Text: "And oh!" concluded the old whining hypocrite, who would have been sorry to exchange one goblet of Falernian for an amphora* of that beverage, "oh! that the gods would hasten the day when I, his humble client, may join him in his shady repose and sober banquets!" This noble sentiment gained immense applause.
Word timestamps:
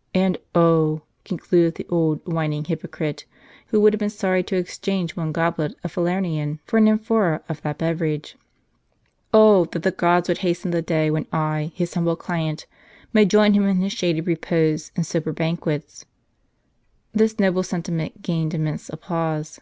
"And 0.26 0.38
oh!" 0.56 1.02
concluded 1.24 1.76
the 1.76 1.86
old 1.88 2.18
whining 2.26 2.64
hypocrite, 2.64 3.26
who 3.68 3.80
would 3.80 3.92
have 3.92 4.00
been 4.00 4.10
sorry 4.10 4.42
to 4.42 4.56
exchange 4.56 5.14
one 5.14 5.30
goblet 5.30 5.76
of 5.84 5.92
Falernian 5.94 6.58
for 6.64 6.78
an 6.78 6.88
amphora* 6.88 7.42
of 7.48 7.62
that 7.62 7.78
beverage, 7.78 8.36
"oh! 9.32 9.66
that 9.66 9.84
the 9.84 9.92
gods 9.92 10.26
would 10.26 10.38
hasten 10.38 10.72
the 10.72 10.82
day 10.82 11.12
when 11.12 11.28
I, 11.32 11.70
his 11.76 11.94
humble 11.94 12.16
client, 12.16 12.66
may 13.12 13.24
join 13.24 13.52
him 13.52 13.68
in 13.68 13.76
his 13.76 13.92
shady 13.92 14.20
repose 14.20 14.90
and 14.96 15.06
sober 15.06 15.30
banquets!" 15.32 16.04
This 17.12 17.38
noble 17.38 17.62
sentiment 17.62 18.20
gained 18.20 18.54
immense 18.54 18.88
applause. 18.88 19.60